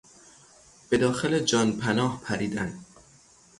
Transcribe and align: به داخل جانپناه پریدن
به 0.89 0.97
داخل 0.97 1.39
جانپناه 1.39 2.21
پریدن 2.23 2.85